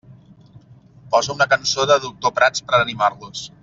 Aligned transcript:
Posa 1.15 1.33
una 1.37 1.49
cançó 1.53 1.87
de 1.93 2.01
Doctor 2.09 2.37
Prats 2.41 2.69
per 2.71 2.81
animar-los. 2.85 3.51